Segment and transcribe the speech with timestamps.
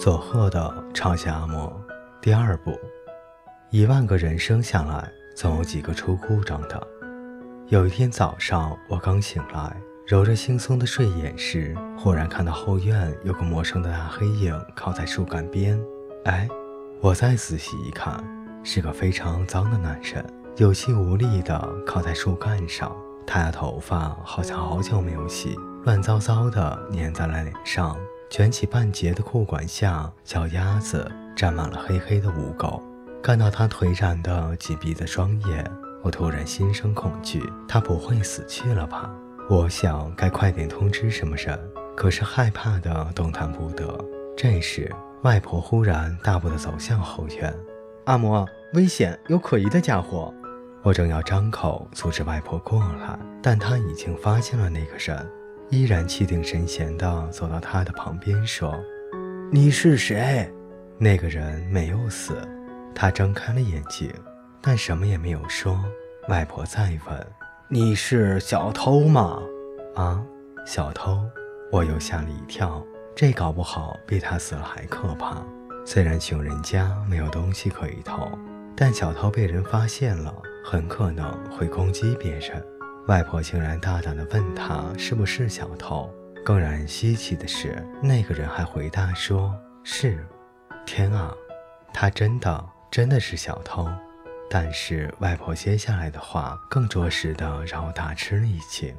[0.00, 1.70] 佐贺的超级阿嬷
[2.22, 2.72] 第二部。
[3.68, 5.06] 一万个人生下来，
[5.36, 6.88] 总有几个出故障的。
[7.68, 9.76] 有一天早上，我刚醒来，
[10.06, 15.78] 揉着惺忪的睡眼时，忽然看到后院有个陌生的大黑影靠在树干边。
[16.24, 16.48] 哎，
[17.02, 18.24] 我再仔细一看，
[18.64, 20.24] 是个非常脏的男人，
[20.56, 22.90] 有气无力地靠在树干上，
[23.26, 27.94] 他的头发好像好久没有洗，乱糟糟的粘在了脸上。
[28.30, 32.80] 卷起半截的裤管下，脚丫子沾满了黑黑的污垢。
[33.20, 35.68] 看到他颓然的紧闭的双眼，
[36.00, 37.42] 我突然心生恐惧。
[37.66, 39.10] 他不会死去了吧？
[39.48, 41.58] 我想该快点通知什么人，
[41.96, 43.98] 可是害怕的动弹不得。
[44.36, 44.88] 这时，
[45.22, 47.52] 外婆忽然大步的走向后院。
[48.04, 49.18] 阿嬷，危险！
[49.26, 50.32] 有可疑的家伙！
[50.82, 55.28] 我正要张口阻止外婆过来，但她已经发现了那个人。
[55.70, 58.76] 依然气定神闲地走到他的旁边，说
[59.52, 60.52] ：“你是谁？”
[60.98, 62.36] 那个人没有死，
[62.94, 64.12] 他睁开了眼睛，
[64.60, 65.78] 但什么也没有说。
[66.28, 67.26] 外婆再问
[67.70, 69.40] ：“你是小偷吗
[69.94, 70.20] ？”“啊，
[70.66, 71.18] 小偷！”
[71.70, 75.40] 我又吓了一跳，这搞不好比他死了还可怕。
[75.86, 78.28] 虽然穷人家没有东西可以偷，
[78.76, 82.62] 但小偷被人发现了，很可能会攻击别人。
[83.06, 86.08] 外婆竟然大胆地问他是不是小偷。
[86.42, 90.26] 更让人稀奇的是，那个人还回答说是。
[90.86, 91.34] 天啊，
[91.92, 93.86] 他真的真的是小偷！
[94.48, 98.92] 但是外婆接下来的话更着实的让我大吃了一惊。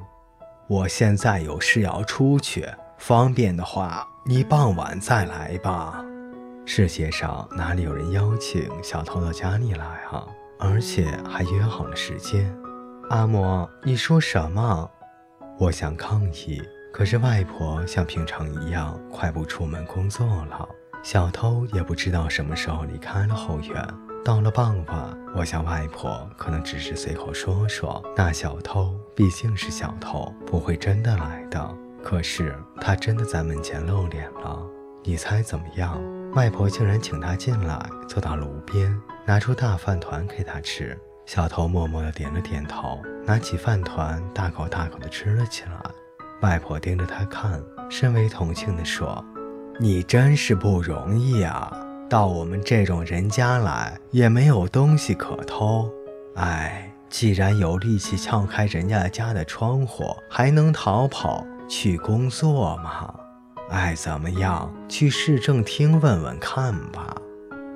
[0.68, 2.64] 我现在有事要出去，
[2.96, 6.02] 方便的话你傍晚再来吧。
[6.64, 10.24] 世界上哪里有人邀请小偷到家里来啊？
[10.60, 12.56] 而且还约好了时间。
[13.12, 14.90] 阿嬷，你说什么？
[15.58, 16.62] 我想抗议，
[16.94, 20.66] 可是外婆像平常一样快步出门工作了。
[21.02, 23.86] 小偷也不知道什么时候离开了后院。
[24.24, 28.02] 到了傍晚，我想外婆可能只是随口说说。
[28.16, 31.76] 那小偷毕竟是小偷，不会真的来的。
[32.02, 34.58] 可是他真的在门前露脸了。
[35.04, 36.00] 你猜怎么样？
[36.32, 40.98] 外婆竟然请他进来，坐到炉边，拿出大饭团给他吃。
[41.24, 45.90] 小偷默默地点了点头，拿起饭团，大口大口地吃了起来。
[46.42, 49.24] 外婆盯着他看，深为同情地说
[49.78, 51.72] ：“你真是不容易啊，
[52.10, 55.88] 到我们这种人家来，也没有东西可偷。
[56.34, 63.14] 哎，既然有力气撬开人家家的窗户，还能逃跑去工作吗？
[63.70, 67.16] 爱怎么样，去市政厅问问看吧。”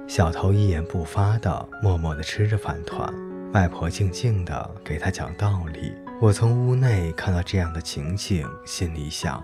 [0.09, 3.13] 小偷一言不发地默默地吃着饭团。
[3.53, 5.95] 外婆静静地给他讲道理。
[6.21, 9.43] 我从屋内看到这样的情景，心里想：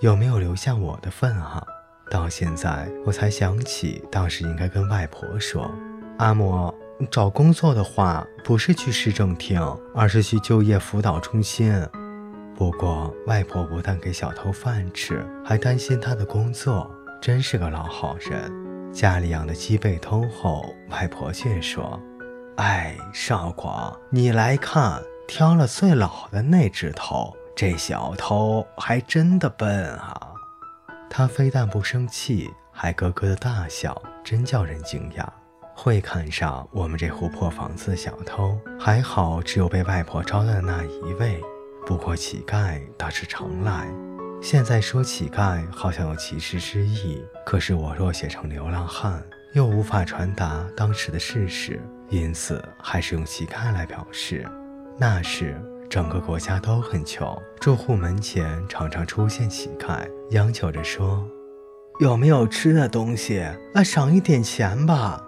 [0.00, 1.64] 有没有留下我的份啊？
[2.10, 5.70] 到现在我才想起，当时应该跟外婆说
[6.18, 6.74] ：“阿嬷，
[7.10, 9.60] 找工作的话，不是去市政厅，
[9.94, 11.74] 而是去就业辅导中心。”
[12.56, 18.52] 不过，外婆不但给小偷饭吃，还担心他的工作，真是个老好人。
[18.92, 22.00] 家里养的鸡被偷后，外婆却说。
[22.56, 27.34] 哎，少广，你来看，挑了最老的那只头。
[27.56, 30.32] 这小偷还真的笨啊！
[31.10, 35.26] 他非但不生气，还咯咯的大笑，真叫人惊讶。
[35.74, 41.40] 会看上我们这户破房子的小偷，还好只有被外婆招待的那一位。
[41.84, 43.86] 不过乞丐倒是常来。
[44.40, 49.20] 现在说乞丐好像有歧视之意，可是我若写成流浪汉。
[49.54, 54.44] 又无法传达当时的事实，因此还是用乞丐来表示。
[54.98, 55.56] 那时
[55.88, 61.24] 整个国家都很穷，住户门前常常出现乞丐，央求着说
[62.00, 63.40] ：“有没有吃的东西？
[63.74, 65.22] 啊，赏一点钱吧。”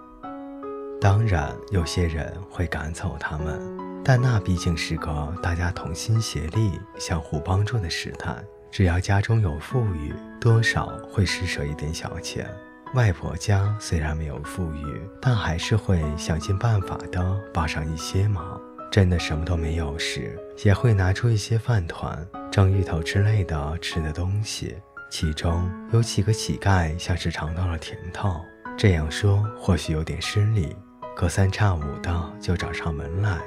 [0.99, 3.61] 当然，有些人会赶走他们，
[4.03, 8.35] 但那毕竟是个大家同心协力、相互帮助的时代。
[8.69, 12.45] 只要家中有富裕，多少会施舍一点小钱。
[12.93, 18.59] 外婆家虽然没有富裕，但还是会想尽办法的帮上一些忙。
[18.89, 24.75] 真的什么都没有时，也会拿出一些饭团、蒸芋头之类的吃的东西。
[25.11, 28.39] 其中有几个乞丐像是尝到了甜头，
[28.77, 30.75] 这样说或许有点失礼，
[31.15, 33.37] 隔三差五的就找上门来。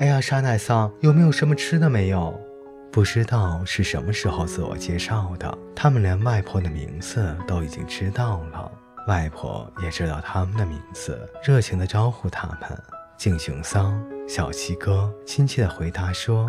[0.00, 2.38] 哎呀，沙奶桑，有没有什么吃的没有？
[2.90, 8.70] 不知道是什么时候自我介绍的，他们连外婆的名字都已经知道了。
[9.08, 12.82] 外婆也知道他们的名字，热情地招呼他们。
[13.16, 16.48] 敬雄桑、小七哥亲切地回答说：“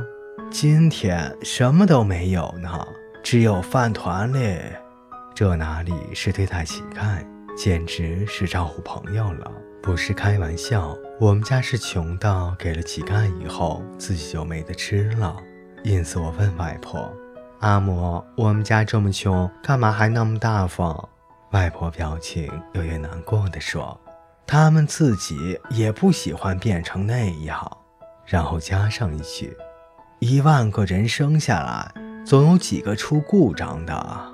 [0.52, 2.86] 今天什么都没有呢，
[3.24, 4.76] 只有饭团嘞。”
[5.34, 7.26] 这哪里是对待乞丐？
[7.56, 9.50] 简直是招呼朋友了，
[9.82, 10.96] 不是开玩笑。
[11.18, 15.36] 我们家是穷到给了乞丐以后，自己就没得吃了。
[15.86, 17.10] 因此我问外婆
[17.62, 21.08] ：“阿嬷，我们家这么穷，干嘛还那么大方？”
[21.52, 24.00] 外婆表情有些难过的说
[24.46, 27.78] ：“他们自己也不喜欢变成那样。”
[28.26, 29.58] 然后加上一句
[30.20, 31.92] ：“一万个人生下来，
[32.24, 34.34] 总有几个出故障的。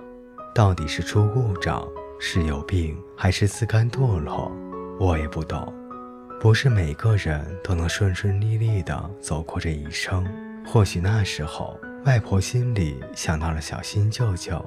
[0.53, 1.88] 到底是出故障，
[2.19, 4.51] 是有病，还是自甘堕落？
[5.00, 5.73] 我也不懂。
[6.41, 10.25] 不是每个人都能顺顺利利的走过这一生。”
[10.67, 14.63] 或许那时候，外婆心里想到了小新舅舅。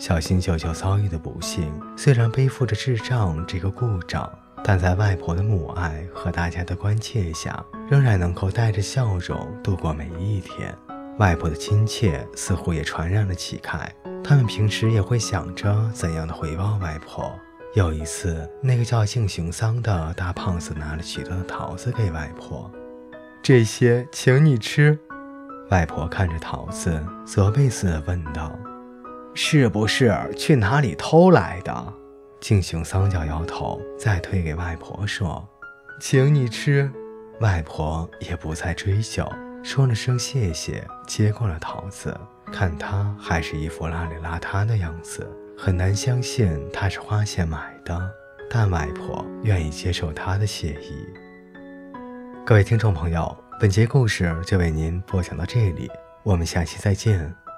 [0.00, 4.26] 小新舅舅遭遇的不幸，虽然背负着智障这个故障，
[4.64, 10.74] 但在外婆的母爱和大家的关切下，仍然能够带着笑容度过每一天。
[11.18, 13.90] 外婆的亲切似乎也传染了乞丐，
[14.24, 17.30] 他们平时也会想着怎样的回报外婆。
[17.74, 22.72] 有一次，那个叫敬雄桑的大胖子拿了许多的桃子给外婆，
[23.42, 24.98] 这些请你吃。
[25.70, 28.50] 外婆看着桃子，责备似的问道
[29.34, 31.94] ：“是不是去哪里偷来的？”
[32.40, 35.46] 静雄桑摇摇头，再推给外婆说
[36.00, 36.90] ：“请你吃。”
[37.40, 39.26] 外婆也不再追究，
[39.62, 42.14] 说了声谢谢，接过了桃子。
[42.52, 48.10] 看他还是一副邋里邋遢的样子，很难相信他是花钱买的。
[48.50, 51.06] 但外婆愿意接受他的谢意。
[52.44, 53.36] 各位听众朋友。
[53.60, 55.86] 本节故事就为您播讲到这里，
[56.22, 57.49] 我们下期再见。